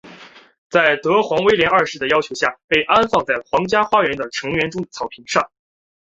[0.67, 5.47] 在德皇威廉二世要求下被安放在皇家花园的橙园中的草坪上。